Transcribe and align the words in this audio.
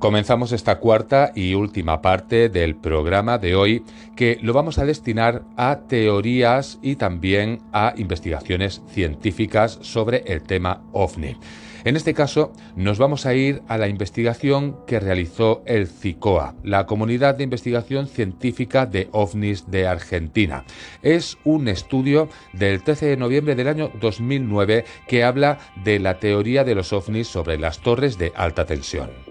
Comenzamos 0.00 0.52
esta 0.52 0.78
cuarta 0.78 1.30
y 1.34 1.52
última 1.52 2.00
parte 2.00 2.48
del 2.48 2.74
programa 2.74 3.36
de 3.36 3.54
hoy 3.54 3.84
que 4.16 4.38
lo 4.40 4.54
vamos 4.54 4.78
a 4.78 4.86
destinar 4.86 5.42
a 5.58 5.80
teorías 5.88 6.78
y 6.80 6.96
también 6.96 7.60
a 7.70 7.92
investigaciones 7.98 8.80
científicas 8.88 9.78
sobre 9.82 10.24
el 10.26 10.42
tema 10.42 10.80
ovni. 10.92 11.36
En 11.84 11.96
este 11.96 12.14
caso, 12.14 12.50
nos 12.76 12.96
vamos 12.96 13.26
a 13.26 13.34
ir 13.34 13.60
a 13.68 13.76
la 13.76 13.88
investigación 13.88 14.78
que 14.86 15.00
realizó 15.00 15.62
el 15.66 15.86
CICOA, 15.86 16.54
la 16.64 16.86
Comunidad 16.86 17.34
de 17.34 17.44
Investigación 17.44 18.06
Científica 18.06 18.86
de 18.86 19.10
OVNIs 19.12 19.70
de 19.70 19.86
Argentina. 19.86 20.64
Es 21.02 21.36
un 21.44 21.68
estudio 21.68 22.30
del 22.54 22.82
13 22.82 23.04
de 23.04 23.16
noviembre 23.18 23.54
del 23.54 23.68
año 23.68 23.92
2009 24.00 24.86
que 25.06 25.24
habla 25.24 25.58
de 25.84 25.98
la 25.98 26.18
teoría 26.18 26.64
de 26.64 26.74
los 26.74 26.90
ovnis 26.94 27.28
sobre 27.28 27.58
las 27.58 27.80
torres 27.80 28.16
de 28.16 28.32
alta 28.34 28.64
tensión. 28.64 29.29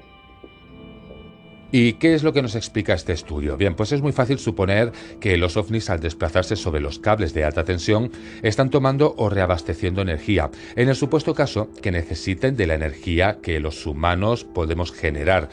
¿Y 1.71 1.93
qué 1.93 2.15
es 2.15 2.23
lo 2.23 2.33
que 2.33 2.41
nos 2.41 2.55
explica 2.55 2.95
este 2.95 3.13
estudio? 3.13 3.55
Bien, 3.55 3.75
pues 3.75 3.91
es 3.91 4.01
muy 4.01 4.11
fácil 4.11 4.39
suponer 4.39 4.91
que 5.19 5.37
los 5.37 5.55
ovnis 5.55 5.91
al 5.91 5.99
desplazarse 5.99 6.55
sobre 6.55 6.81
los 6.81 6.97
cables 6.97 7.35
de 7.35 7.43
alta 7.43 7.63
tensión 7.63 8.11
están 8.41 8.71
tomando 8.71 9.13
o 9.17 9.29
reabasteciendo 9.29 10.01
energía, 10.01 10.49
en 10.75 10.89
el 10.89 10.95
supuesto 10.95 11.35
caso 11.35 11.69
que 11.83 11.91
necesiten 11.91 12.55
de 12.55 12.65
la 12.65 12.73
energía 12.73 13.37
que 13.43 13.59
los 13.59 13.85
humanos 13.85 14.45
podemos 14.45 14.91
generar. 14.91 15.49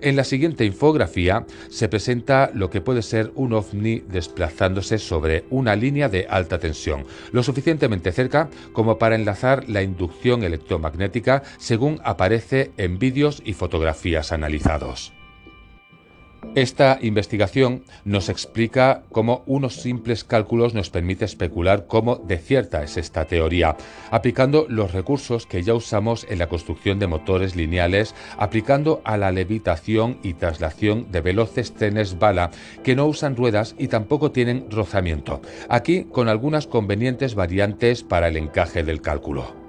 En 0.00 0.16
la 0.16 0.24
siguiente 0.24 0.64
infografía 0.64 1.46
se 1.68 1.88
presenta 1.88 2.50
lo 2.52 2.68
que 2.68 2.80
puede 2.80 3.02
ser 3.02 3.30
un 3.36 3.52
ovni 3.52 4.00
desplazándose 4.00 4.98
sobre 4.98 5.44
una 5.50 5.76
línea 5.76 6.08
de 6.08 6.26
alta 6.28 6.58
tensión, 6.58 7.04
lo 7.30 7.44
suficientemente 7.44 8.10
cerca 8.10 8.48
como 8.72 8.98
para 8.98 9.14
enlazar 9.14 9.68
la 9.68 9.82
inducción 9.82 10.42
electromagnética 10.42 11.44
según 11.58 12.00
aparece 12.02 12.72
en 12.76 12.98
vídeos 12.98 13.40
y 13.44 13.52
fotografías 13.52 14.32
analizados. 14.32 15.12
Esta 16.54 16.98
investigación 17.00 17.84
nos 18.04 18.28
explica 18.28 19.02
cómo 19.12 19.44
unos 19.46 19.76
simples 19.76 20.24
cálculos 20.24 20.74
nos 20.74 20.90
permite 20.90 21.24
especular 21.24 21.86
cómo 21.86 22.16
de 22.16 22.38
cierta 22.38 22.82
es 22.82 22.96
esta 22.96 23.24
teoría, 23.26 23.76
aplicando 24.10 24.66
los 24.68 24.92
recursos 24.92 25.46
que 25.46 25.62
ya 25.62 25.74
usamos 25.74 26.26
en 26.28 26.40
la 26.40 26.48
construcción 26.48 26.98
de 26.98 27.06
motores 27.06 27.54
lineales, 27.54 28.16
aplicando 28.36 29.00
a 29.04 29.16
la 29.16 29.30
levitación 29.30 30.18
y 30.24 30.34
traslación 30.34 31.12
de 31.12 31.20
veloces 31.20 31.72
trenes 31.72 32.18
bala 32.18 32.50
que 32.82 32.96
no 32.96 33.06
usan 33.06 33.36
ruedas 33.36 33.76
y 33.78 33.86
tampoco 33.86 34.32
tienen 34.32 34.66
rozamiento, 34.70 35.40
aquí 35.68 36.04
con 36.04 36.28
algunas 36.28 36.66
convenientes 36.66 37.36
variantes 37.36 38.02
para 38.02 38.26
el 38.26 38.36
encaje 38.36 38.82
del 38.82 39.00
cálculo. 39.02 39.59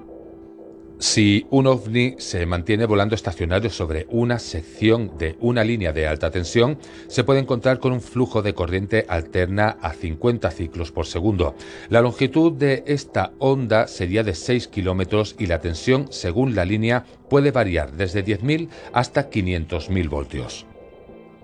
Si 1.02 1.48
un 1.50 1.66
ovni 1.66 2.14
se 2.20 2.46
mantiene 2.46 2.86
volando 2.86 3.16
estacionario 3.16 3.72
sobre 3.72 4.06
una 4.12 4.38
sección 4.38 5.18
de 5.18 5.36
una 5.40 5.64
línea 5.64 5.92
de 5.94 6.06
alta 6.06 6.30
tensión, 6.30 6.78
se 7.08 7.24
puede 7.24 7.40
encontrar 7.40 7.80
con 7.80 7.92
un 7.92 8.02
flujo 8.02 8.44
de 8.44 8.54
corriente 8.54 9.08
alterna 9.10 9.78
a 9.82 9.94
50 9.94 10.52
ciclos 10.52 10.92
por 10.92 11.08
segundo. 11.08 11.56
La 11.90 12.02
longitud 12.02 12.54
de 12.54 12.84
esta 12.86 13.32
onda 13.40 13.88
sería 13.88 14.24
de 14.24 14.36
6 14.36 14.68
kilómetros 14.68 15.36
y 15.40 15.48
la 15.48 15.60
tensión, 15.60 16.06
según 16.12 16.54
la 16.54 16.66
línea, 16.66 17.04
puede 17.32 17.50
variar 17.50 17.94
desde 17.94 18.24
10.000 18.24 18.70
hasta 18.94 19.32
500.000 19.32 20.08
voltios. 20.08 20.68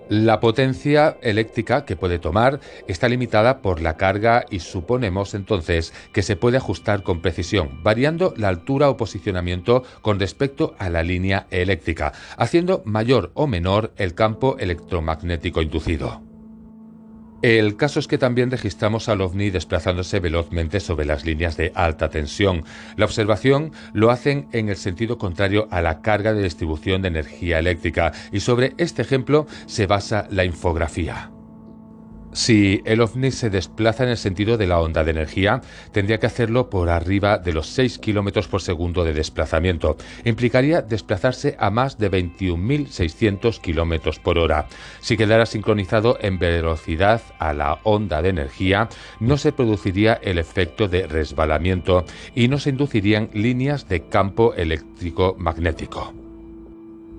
La 0.08 0.40
potencia 0.40 1.18
eléctrica 1.20 1.84
que 1.84 1.94
puede 1.94 2.18
tomar 2.18 2.60
está 2.86 3.08
limitada 3.08 3.60
por 3.60 3.82
la 3.82 3.98
carga 3.98 4.46
y 4.48 4.60
suponemos 4.60 5.34
entonces 5.34 5.92
que 6.14 6.22
se 6.22 6.34
puede 6.34 6.56
ajustar 6.56 7.02
con 7.02 7.20
precisión, 7.20 7.82
variando 7.82 8.32
la 8.36 8.48
altura 8.48 8.88
o 8.88 8.96
posicionamiento 8.96 9.82
con 10.00 10.18
respecto 10.18 10.74
a 10.78 10.88
la 10.88 11.02
línea 11.02 11.46
eléctrica, 11.50 12.12
haciendo 12.38 12.82
mayor 12.86 13.32
o 13.34 13.46
menor 13.46 13.92
el 13.96 14.14
campo 14.14 14.56
electromagnético 14.58 15.60
inducido. 15.60 16.27
El 17.40 17.76
caso 17.76 18.00
es 18.00 18.08
que 18.08 18.18
también 18.18 18.50
registramos 18.50 19.08
al 19.08 19.20
ovni 19.20 19.50
desplazándose 19.50 20.18
velozmente 20.18 20.80
sobre 20.80 21.06
las 21.06 21.24
líneas 21.24 21.56
de 21.56 21.70
alta 21.74 22.08
tensión. 22.08 22.64
La 22.96 23.04
observación 23.04 23.72
lo 23.92 24.10
hacen 24.10 24.48
en 24.50 24.68
el 24.68 24.76
sentido 24.76 25.18
contrario 25.18 25.68
a 25.70 25.80
la 25.80 26.00
carga 26.00 26.32
de 26.32 26.42
distribución 26.42 27.02
de 27.02 27.08
energía 27.08 27.60
eléctrica 27.60 28.12
y 28.32 28.40
sobre 28.40 28.74
este 28.76 29.02
ejemplo 29.02 29.46
se 29.66 29.86
basa 29.86 30.26
la 30.30 30.44
infografía. 30.44 31.30
Si 32.32 32.82
el 32.84 33.00
ovni 33.00 33.30
se 33.30 33.50
desplaza 33.50 34.04
en 34.04 34.10
el 34.10 34.16
sentido 34.16 34.56
de 34.56 34.66
la 34.66 34.80
onda 34.80 35.02
de 35.02 35.10
energía, 35.10 35.62
tendría 35.92 36.18
que 36.18 36.26
hacerlo 36.26 36.68
por 36.68 36.90
arriba 36.90 37.38
de 37.38 37.52
los 37.52 37.68
6 37.68 37.98
km 37.98 38.46
por 38.48 38.60
segundo 38.60 39.04
de 39.04 39.14
desplazamiento. 39.14 39.96
Implicaría 40.24 40.82
desplazarse 40.82 41.56
a 41.58 41.70
más 41.70 41.98
de 41.98 42.10
21.600 42.10 43.60
km 43.60 44.20
por 44.20 44.38
hora. 44.38 44.66
Si 45.00 45.16
quedara 45.16 45.46
sincronizado 45.46 46.18
en 46.20 46.38
velocidad 46.38 47.22
a 47.38 47.52
la 47.52 47.80
onda 47.84 48.22
de 48.22 48.28
energía, 48.28 48.88
no 49.20 49.36
se 49.36 49.52
produciría 49.52 50.14
el 50.22 50.38
efecto 50.38 50.88
de 50.88 51.06
resbalamiento 51.06 52.04
y 52.34 52.48
no 52.48 52.58
se 52.58 52.70
inducirían 52.70 53.30
líneas 53.32 53.88
de 53.88 54.08
campo 54.08 54.54
eléctrico 54.54 55.34
magnético. 55.38 56.17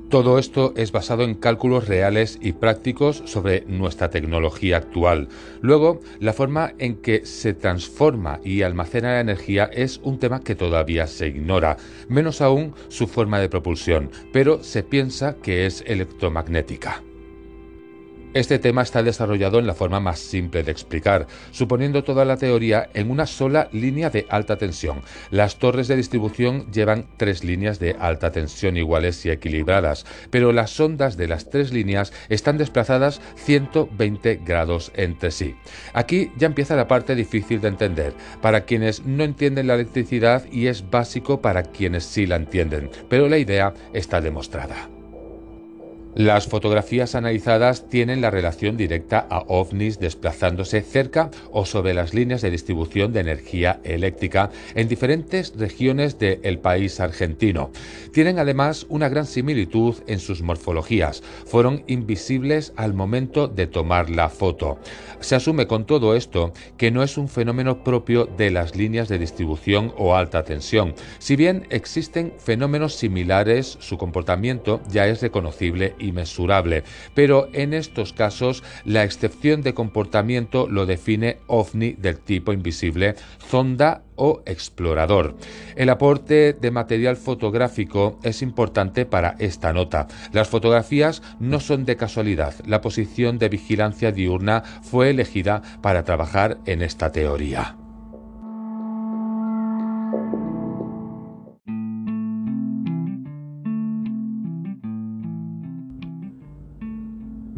Todo 0.09 0.39
esto 0.39 0.73
es 0.75 0.91
basado 0.91 1.21
en 1.21 1.35
cálculos 1.35 1.87
reales 1.87 2.39
y 2.41 2.53
prácticos 2.53 3.21
sobre 3.25 3.61
nuestra 3.67 4.09
tecnología 4.09 4.77
actual. 4.77 5.27
Luego, 5.61 6.01
la 6.19 6.33
forma 6.33 6.73
en 6.79 6.95
que 6.95 7.27
se 7.27 7.53
transforma 7.53 8.39
y 8.43 8.63
almacena 8.63 9.13
la 9.13 9.19
energía 9.19 9.69
es 9.71 9.99
un 10.01 10.17
tema 10.17 10.39
que 10.39 10.55
todavía 10.55 11.05
se 11.05 11.27
ignora, 11.27 11.77
menos 12.07 12.41
aún 12.41 12.73
su 12.87 13.05
forma 13.05 13.39
de 13.39 13.49
propulsión, 13.49 14.09
pero 14.33 14.63
se 14.63 14.81
piensa 14.81 15.35
que 15.35 15.67
es 15.67 15.83
electromagnética. 15.85 17.03
Este 18.35 18.59
tema 18.59 18.83
está 18.83 19.01
desarrollado 19.01 19.57
en 19.57 19.65
la 19.65 19.73
forma 19.73 19.99
más 19.99 20.19
simple 20.19 20.61
de 20.61 20.71
explicar, 20.71 21.25
suponiendo 21.49 22.03
toda 22.03 22.25
la 22.25 22.37
teoría 22.37 22.87
en 22.93 23.09
una 23.09 23.25
sola 23.25 23.69
línea 23.71 24.11
de 24.11 24.27
alta 24.29 24.55
tensión. 24.55 25.01
Las 25.31 25.57
torres 25.57 25.87
de 25.87 25.95
distribución 25.95 26.71
llevan 26.71 27.07
tres 27.17 27.43
líneas 27.43 27.79
de 27.79 27.95
alta 27.99 28.31
tensión 28.31 28.77
iguales 28.77 29.25
y 29.25 29.31
equilibradas, 29.31 30.05
pero 30.29 30.51
las 30.51 30.79
ondas 30.79 31.17
de 31.17 31.27
las 31.27 31.49
tres 31.49 31.73
líneas 31.73 32.13
están 32.29 32.59
desplazadas 32.59 33.19
120 33.37 34.41
grados 34.45 34.91
entre 34.93 35.31
sí. 35.31 35.55
Aquí 35.93 36.31
ya 36.37 36.45
empieza 36.45 36.75
la 36.75 36.87
parte 36.87 37.15
difícil 37.15 37.61
de 37.61 37.69
entender, 37.69 38.13
para 38.43 38.61
quienes 38.61 39.03
no 39.07 39.23
entienden 39.23 39.65
la 39.65 39.73
electricidad 39.73 40.45
y 40.51 40.67
es 40.67 40.87
básico 40.87 41.41
para 41.41 41.63
quienes 41.63 42.03
sí 42.03 42.27
la 42.27 42.35
entienden, 42.35 42.91
pero 43.09 43.27
la 43.27 43.39
idea 43.39 43.73
está 43.91 44.21
demostrada. 44.21 44.98
Las 46.15 46.47
fotografías 46.47 47.13
analizadas 47.13 47.87
tienen 47.87 48.19
la 48.19 48.31
relación 48.31 48.77
directa 48.77 49.27
a 49.29 49.43
ovnis 49.47 49.99
desplazándose 49.99 50.81
cerca 50.81 51.29
o 51.51 51.67
sobre 51.67 51.93
las 51.93 52.15
líneas 52.15 52.41
de 52.41 52.49
distribución 52.49 53.13
de 53.13 53.19
energía 53.19 53.79
eléctrica 53.83 54.49
en 54.73 54.87
diferentes 54.87 55.53
regiones 55.55 56.17
del 56.17 56.57
país 56.57 56.99
argentino. 56.99 57.69
Tienen 58.11 58.39
además 58.39 58.87
una 58.89 59.07
gran 59.07 59.27
similitud 59.27 59.97
en 60.07 60.19
sus 60.19 60.41
morfologías. 60.41 61.21
Fueron 61.45 61.83
invisibles 61.85 62.73
al 62.75 62.95
momento 62.95 63.47
de 63.47 63.67
tomar 63.67 64.09
la 64.09 64.29
foto. 64.29 64.79
Se 65.19 65.35
asume 65.35 65.67
con 65.67 65.85
todo 65.85 66.15
esto 66.15 66.53
que 66.77 66.89
no 66.89 67.03
es 67.03 67.17
un 67.19 67.27
fenómeno 67.27 67.83
propio 67.83 68.25
de 68.25 68.49
las 68.49 68.75
líneas 68.75 69.09
de 69.09 69.19
distribución 69.19 69.93
o 69.95 70.15
alta 70.15 70.43
tensión. 70.43 70.95
Si 71.19 71.35
bien 71.35 71.67
existen 71.69 72.33
fenómenos 72.39 72.95
similares, 72.95 73.77
su 73.79 73.97
comportamiento 73.97 74.81
ya 74.89 75.05
es 75.05 75.21
reconocible 75.21 75.93
y 75.99 76.11
mesurable, 76.11 76.83
pero 77.13 77.49
en 77.53 77.73
estos 77.73 78.13
casos 78.13 78.63
la 78.85 79.03
excepción 79.03 79.61
de 79.61 79.73
comportamiento 79.73 80.67
lo 80.67 80.85
define 80.85 81.37
ovni 81.47 81.93
del 81.93 82.19
tipo 82.19 82.53
invisible, 82.53 83.15
zonda 83.47 84.03
o 84.15 84.41
explorador. 84.45 85.35
El 85.75 85.89
aporte 85.89 86.53
de 86.53 86.71
material 86.71 87.15
fotográfico 87.15 88.19
es 88.23 88.41
importante 88.41 89.05
para 89.05 89.35
esta 89.39 89.73
nota. 89.73 90.07
Las 90.33 90.49
fotografías 90.49 91.21
no 91.39 91.59
son 91.59 91.85
de 91.85 91.95
casualidad. 91.95 92.53
La 92.65 92.81
posición 92.81 93.39
de 93.39 93.49
vigilancia 93.49 94.11
diurna 94.11 94.63
fue 94.83 95.09
elegida 95.09 95.61
para 95.81 96.03
trabajar 96.03 96.57
en 96.65 96.81
esta 96.81 97.11
teoría. 97.11 97.78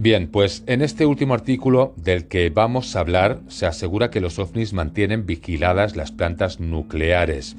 Bien, 0.02 0.28
pues 0.32 0.64
en 0.66 0.82
este 0.82 1.06
último 1.06 1.36
artículo 1.36 1.94
del 1.96 2.28
que 2.28 2.50
vamos 2.50 2.96
a 2.96 3.02
hablar 3.02 3.40
se 3.50 3.68
asegura 3.68 4.10
que 4.10 4.20
los 4.20 4.40
ovnis 4.40 4.74
mantienen 4.74 5.28
vigiladas 5.28 5.96
las 5.96 6.12
plantas 6.12 6.60
nucleares. 6.60 7.56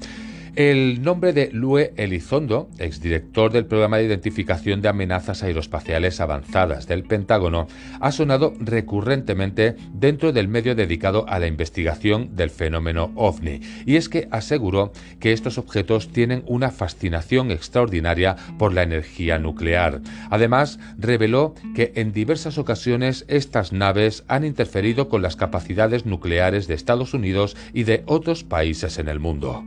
El 0.54 1.00
nombre 1.00 1.32
de 1.32 1.48
Lue 1.50 1.94
Elizondo, 1.96 2.68
exdirector 2.76 3.52
del 3.52 3.64
Programa 3.64 3.96
de 3.96 4.04
Identificación 4.04 4.82
de 4.82 4.90
Amenazas 4.90 5.42
Aeroespaciales 5.42 6.20
Avanzadas 6.20 6.86
del 6.86 7.04
Pentágono, 7.04 7.68
ha 8.00 8.12
sonado 8.12 8.52
recurrentemente 8.60 9.76
dentro 9.94 10.30
del 10.30 10.48
medio 10.48 10.74
dedicado 10.74 11.24
a 11.26 11.38
la 11.38 11.46
investigación 11.46 12.36
del 12.36 12.50
fenómeno 12.50 13.12
ovni, 13.14 13.60
y 13.86 13.96
es 13.96 14.10
que 14.10 14.28
aseguró 14.30 14.92
que 15.20 15.32
estos 15.32 15.56
objetos 15.56 16.12
tienen 16.12 16.44
una 16.46 16.70
fascinación 16.70 17.50
extraordinaria 17.50 18.36
por 18.58 18.74
la 18.74 18.82
energía 18.82 19.38
nuclear. 19.38 20.02
Además, 20.28 20.78
reveló 20.98 21.54
que 21.74 21.92
en 21.94 22.12
diversas 22.12 22.58
ocasiones 22.58 23.24
estas 23.26 23.72
naves 23.72 24.22
han 24.28 24.44
interferido 24.44 25.08
con 25.08 25.22
las 25.22 25.34
capacidades 25.34 26.04
nucleares 26.04 26.66
de 26.66 26.74
Estados 26.74 27.14
Unidos 27.14 27.56
y 27.72 27.84
de 27.84 28.02
otros 28.04 28.44
países 28.44 28.98
en 28.98 29.08
el 29.08 29.18
mundo. 29.18 29.64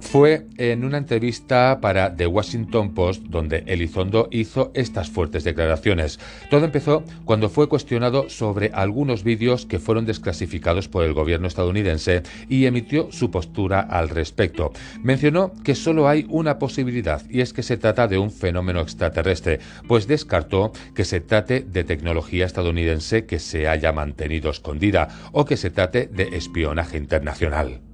Fue 0.00 0.46
en 0.56 0.84
una 0.84 0.98
entrevista 0.98 1.78
para 1.80 2.16
The 2.16 2.26
Washington 2.26 2.94
Post 2.94 3.22
donde 3.24 3.62
Elizondo 3.66 4.28
hizo 4.32 4.72
estas 4.74 5.08
fuertes 5.08 5.44
declaraciones. 5.44 6.18
Todo 6.50 6.64
empezó 6.64 7.04
cuando 7.24 7.48
fue 7.48 7.68
cuestionado 7.68 8.28
sobre 8.28 8.70
algunos 8.74 9.22
vídeos 9.22 9.66
que 9.66 9.78
fueron 9.78 10.06
desclasificados 10.06 10.88
por 10.88 11.04
el 11.04 11.12
gobierno 11.12 11.46
estadounidense 11.46 12.22
y 12.48 12.66
emitió 12.66 13.12
su 13.12 13.30
postura 13.30 13.80
al 13.80 14.08
respecto. 14.08 14.72
Mencionó 15.02 15.52
que 15.62 15.74
solo 15.74 16.08
hay 16.08 16.26
una 16.28 16.58
posibilidad 16.58 17.22
y 17.30 17.40
es 17.40 17.52
que 17.52 17.62
se 17.62 17.76
trata 17.76 18.08
de 18.08 18.18
un 18.18 18.30
fenómeno 18.30 18.80
extraterrestre, 18.80 19.60
pues 19.86 20.08
descartó 20.08 20.72
que 20.94 21.04
se 21.04 21.20
trate 21.20 21.60
de 21.60 21.84
tecnología 21.84 22.46
estadounidense 22.46 23.26
que 23.26 23.38
se 23.38 23.68
haya 23.68 23.92
mantenido 23.92 24.50
escondida 24.50 25.08
o 25.32 25.44
que 25.44 25.56
se 25.56 25.70
trate 25.70 26.06
de 26.06 26.36
espionaje 26.36 26.96
internacional. 26.96 27.89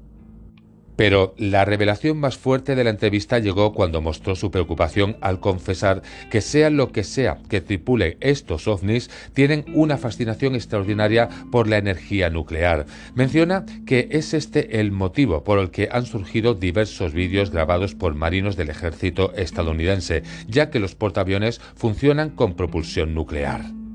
Pero 0.97 1.35
la 1.39 1.65
revelación 1.65 2.19
más 2.19 2.37
fuerte 2.37 2.75
de 2.75 2.85
la 2.85 2.91
entrevista 2.91 3.39
llegó 3.39 3.73
cuando 3.75 4.01
mostró 4.01 4.35
su 4.35 4.51
preocupación 4.51 5.17
al 5.21 5.41
confesar 5.41 6.03
que 6.31 6.41
sea 6.41 6.71
lo 6.71 6.93
que 6.93 7.05
sea 7.05 7.39
que 7.49 7.61
tripule 7.61 8.17
estos 8.21 8.67
ovnis, 8.67 9.11
tienen 9.35 9.65
una 9.75 9.99
fascinación 9.99 10.55
extraordinaria 10.55 11.29
por 11.51 11.69
la 11.69 11.79
energía 11.79 12.31
nuclear. 12.31 12.87
Menciona 13.15 13.65
que 13.87 14.09
es 14.11 14.35
este 14.35 14.81
el 14.81 14.93
motivo 14.93 15.45
por 15.45 15.59
el 15.59 15.71
que 15.71 15.89
han 15.93 16.07
surgido 16.07 16.55
diversos 16.55 17.13
vídeos 17.13 17.51
grabados 17.51 17.95
por 17.95 18.15
marinos 18.15 18.57
del 18.57 18.71
ejército 18.71 19.33
estadounidense, 19.35 20.23
ya 20.49 20.71
que 20.71 20.81
los 20.81 20.95
portaaviones 20.95 21.61
funcionan 21.75 22.31
con 22.31 22.55
propulsión 22.55 23.15
nuclear. 23.15 23.86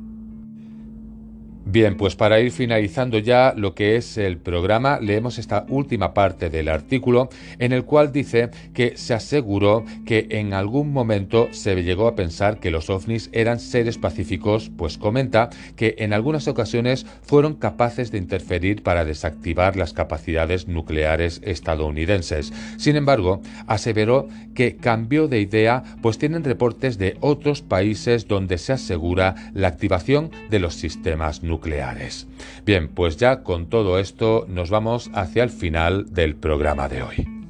Bien, 1.72 1.96
pues 1.96 2.18
para 2.18 2.42
ir 2.42 2.52
finalizando 2.52 3.18
ya 3.18 3.54
lo 3.56 3.76
que 3.76 3.96
es 3.96 4.18
el 4.18 4.36
programa, 4.36 5.00
leemos 5.00 5.40
esta 5.40 5.66
última 5.70 6.14
parte 6.14 6.50
del 6.50 6.68
artículo 6.68 7.30
en 7.60 7.72
el 7.72 7.86
cual 7.86 8.12
dice 8.12 8.50
que 8.74 8.98
se 8.98 9.14
aseguró 9.14 9.86
que 10.06 10.28
en 10.32 10.54
algún 10.54 10.92
momento 10.92 11.48
se 11.52 11.82
llegó 11.82 12.10
a 12.10 12.16
pensar 12.16 12.60
que 12.60 12.72
los 12.72 12.90
ovnis 12.90 13.30
eran 13.32 13.62
seres 13.62 13.98
pacíficos, 13.98 14.70
pues 14.76 14.98
comenta 14.98 15.50
que 15.78 15.96
en 16.00 16.12
algunas 16.12 16.50
ocasiones 16.50 17.06
fueron 17.22 17.54
capaces 17.54 18.12
de 18.12 18.18
interferir 18.18 18.84
para 18.84 19.06
desactivar 19.06 19.78
las 19.78 19.94
capacidades 19.94 20.68
nucleares 20.68 21.40
estadounidenses. 21.42 22.52
Sin 22.76 22.98
embargo, 22.98 23.42
aseveró 23.66 24.28
que 24.56 24.76
cambió 24.76 25.30
de 25.30 25.40
idea, 25.40 25.84
pues 26.02 26.18
tienen 26.18 26.44
reportes 26.44 26.98
de 26.98 27.16
otros 27.22 27.62
países 27.62 28.28
donde 28.28 28.58
se 28.58 28.74
asegura 28.74 29.36
la 29.54 29.70
activación 29.70 30.32
de 30.50 30.60
los 30.60 30.76
sistemas 30.76 31.44
nucleares 31.44 31.61
nucleares. 31.62 32.28
Bien, 32.66 32.88
pues 32.90 33.18
ya 33.18 33.44
con 33.44 33.68
todo 33.68 34.00
esto 34.00 34.46
nos 34.50 34.70
vamos 34.70 35.12
hacia 35.14 35.44
el 35.44 35.52
final 35.52 36.14
del 36.14 36.36
programa 36.36 36.90
de 36.90 37.04
hoy. 37.04 37.41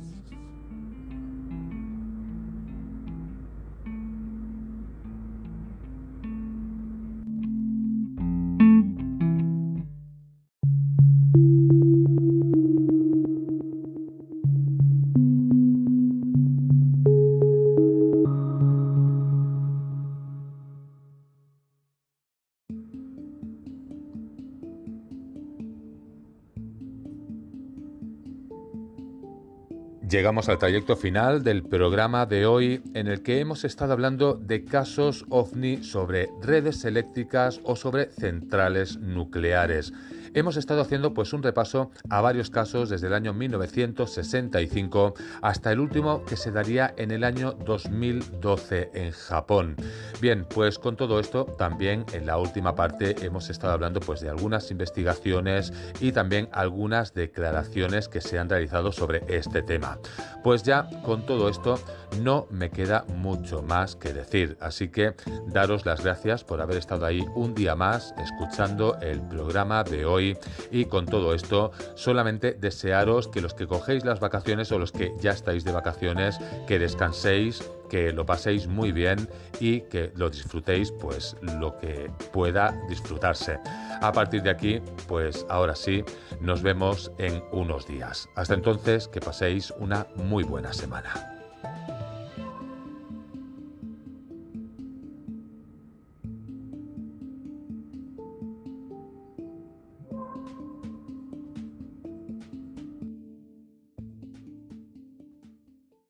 Llegamos 30.12 30.50
al 30.50 30.58
trayecto 30.58 30.98
final 30.98 31.42
del 31.42 31.64
programa 31.64 32.26
de 32.26 32.46
hoy 32.46 32.82
en 32.94 33.08
el 33.08 33.24
que 33.24 33.40
hemos 33.40 33.64
estado 33.64 33.94
hablando 33.94 34.34
de 34.34 34.66
casos 34.66 35.24
ovni 35.30 35.86
sobre 35.86 36.28
redes 36.42 36.84
eléctricas 36.84 37.62
o 37.64 37.78
sobre 37.78 38.08
centrales 38.08 38.98
nucleares 38.98 39.94
hemos 40.34 40.58
estado 40.58 40.82
haciendo 40.82 41.14
pues 41.14 41.34
un 41.34 41.44
repaso 41.44 41.92
a 42.10 42.22
varios 42.22 42.50
casos 42.50 42.90
desde 42.90 43.08
el 43.08 43.14
año 43.14 43.34
1965 43.34 45.14
hasta 45.42 45.72
el 45.72 45.80
último 45.80 46.24
que 46.26 46.38
se 46.38 46.52
daría 46.52 46.94
en 46.98 47.12
el 47.12 47.24
año 47.24 47.52
2012 47.52 48.92
en 48.94 49.12
Japón. 49.12 49.76
Bien, 50.22 50.46
pues 50.46 50.80
con 50.80 50.96
todo 50.96 51.20
esto 51.20 51.46
también 51.58 52.06
en 52.14 52.26
la 52.26 52.38
última 52.38 52.76
parte 52.76 53.16
hemos 53.26 53.50
estado 53.50 53.74
hablando 53.74 54.00
pues 54.00 54.22
de 54.22 54.30
algunas 54.30 54.72
investigaciones 54.72 55.74
y 56.00 56.12
también 56.12 56.50
algunas 56.52 57.14
declaraciones 57.14 58.08
que 58.08 58.22
se 58.22 58.40
han 58.40 58.50
realizado 58.50 58.92
sobre 58.92 59.24
este 59.28 59.62
tema. 59.62 60.00
Pues 60.44 60.64
ya 60.64 60.90
con 61.04 61.26
todo 61.26 61.50
esto 61.50 61.80
no 62.20 62.48
me 62.50 62.70
queda 62.70 63.06
mucho 63.16 63.62
más 63.62 63.96
que 63.96 64.14
decir, 64.14 64.58
así 64.60 64.90
que 64.90 65.14
daros 65.48 65.86
las 65.86 66.04
gracias 66.04 66.44
por 66.44 66.62
haber 66.62 66.78
estado 66.78 67.06
ahí 67.06 67.24
un 67.36 67.54
día 67.54 67.76
más 67.76 68.14
escuchando 68.18 68.98
el 69.02 69.22
programa 69.22 69.84
de 69.84 70.06
hoy. 70.06 70.38
Y 70.72 70.86
con 70.86 71.06
todo 71.06 71.34
esto 71.34 71.72
solamente 71.96 72.54
desearos 72.54 73.28
que 73.28 73.42
los 73.42 73.54
que 73.54 73.68
cogéis 73.68 74.06
las 74.06 74.20
vacaciones 74.20 74.72
o 74.72 74.80
los 74.80 74.92
que 74.92 75.14
ya 75.20 75.32
estáis 75.32 75.64
de 75.64 75.72
vacaciones 75.72 76.40
que 76.68 76.80
descanséis 76.80 77.64
que 77.92 78.14
lo 78.14 78.26
paséis 78.26 78.68
muy 78.68 78.94
bien 78.94 79.28
y 79.60 79.82
que 79.82 80.14
lo 80.16 80.30
disfrutéis 80.30 80.94
pues 80.94 81.36
lo 81.42 81.78
que 81.78 82.10
pueda 82.32 82.74
disfrutarse. 82.88 83.60
A 84.02 84.14
partir 84.14 84.44
de 84.44 84.50
aquí, 84.50 84.82
pues 85.10 85.46
ahora 85.50 85.76
sí, 85.76 86.02
nos 86.40 86.64
vemos 86.64 87.12
en 87.18 87.44
unos 87.52 87.86
días. 87.86 88.30
Hasta 88.36 88.54
entonces, 88.54 89.10
que 89.10 89.20
paséis 89.20 89.74
una 89.78 90.08
muy 90.16 90.46
buena 90.46 90.72
semana. 90.72 91.31